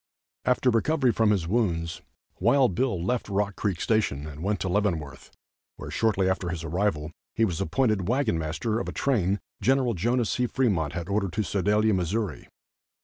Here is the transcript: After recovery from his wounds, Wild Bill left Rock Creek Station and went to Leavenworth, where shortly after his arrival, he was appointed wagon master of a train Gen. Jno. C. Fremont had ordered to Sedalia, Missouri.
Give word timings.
After 0.45 0.71
recovery 0.71 1.11
from 1.11 1.29
his 1.29 1.47
wounds, 1.47 2.01
Wild 2.39 2.73
Bill 2.73 3.05
left 3.05 3.29
Rock 3.29 3.55
Creek 3.55 3.79
Station 3.79 4.25
and 4.25 4.41
went 4.41 4.59
to 4.61 4.67
Leavenworth, 4.67 5.29
where 5.75 5.91
shortly 5.91 6.27
after 6.27 6.49
his 6.49 6.63
arrival, 6.63 7.11
he 7.35 7.45
was 7.45 7.61
appointed 7.61 8.07
wagon 8.07 8.39
master 8.39 8.79
of 8.79 8.89
a 8.89 8.93
train 8.93 9.39
Gen. 9.61 9.77
Jno. 9.77 10.25
C. 10.25 10.47
Fremont 10.47 10.93
had 10.93 11.07
ordered 11.07 11.33
to 11.33 11.43
Sedalia, 11.43 11.93
Missouri. 11.93 12.47